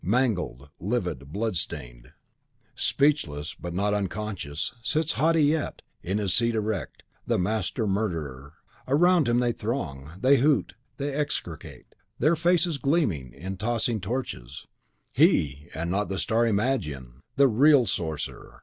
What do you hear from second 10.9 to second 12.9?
they execrate, their faces